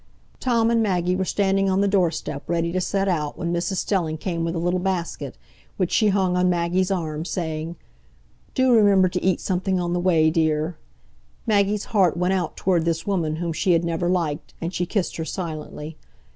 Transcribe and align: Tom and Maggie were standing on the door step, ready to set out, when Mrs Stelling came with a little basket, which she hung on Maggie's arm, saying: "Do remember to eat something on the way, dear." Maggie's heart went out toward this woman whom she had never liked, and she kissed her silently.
Tom 0.39 0.71
and 0.71 0.81
Maggie 0.81 1.15
were 1.15 1.23
standing 1.25 1.69
on 1.69 1.81
the 1.81 1.87
door 1.87 2.09
step, 2.09 2.41
ready 2.49 2.71
to 2.71 2.81
set 2.81 3.07
out, 3.07 3.37
when 3.37 3.53
Mrs 3.53 3.75
Stelling 3.75 4.17
came 4.17 4.43
with 4.43 4.55
a 4.55 4.57
little 4.57 4.79
basket, 4.79 5.37
which 5.77 5.91
she 5.91 6.07
hung 6.07 6.35
on 6.35 6.49
Maggie's 6.49 6.89
arm, 6.89 7.23
saying: 7.23 7.75
"Do 8.55 8.71
remember 8.73 9.09
to 9.09 9.23
eat 9.23 9.39
something 9.39 9.79
on 9.79 9.93
the 9.93 9.99
way, 9.99 10.31
dear." 10.31 10.75
Maggie's 11.45 11.85
heart 11.93 12.17
went 12.17 12.33
out 12.33 12.57
toward 12.57 12.83
this 12.83 13.05
woman 13.05 13.35
whom 13.35 13.53
she 13.53 13.73
had 13.73 13.83
never 13.85 14.09
liked, 14.09 14.55
and 14.59 14.73
she 14.73 14.87
kissed 14.87 15.17
her 15.17 15.23
silently. 15.25 15.97